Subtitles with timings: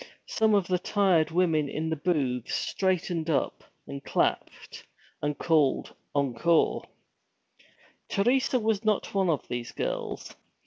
[0.25, 4.83] Some of the tired women in the booths straightened up and clapped,
[5.21, 6.85] and called, 'Encore!'
[8.09, 10.35] Teresa was not one of these girls.